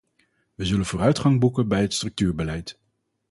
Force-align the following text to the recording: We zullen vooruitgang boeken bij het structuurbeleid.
We 0.55 0.65
zullen 0.65 0.85
vooruitgang 0.85 1.39
boeken 1.39 1.67
bij 1.67 1.81
het 1.81 1.93
structuurbeleid. 1.93 2.79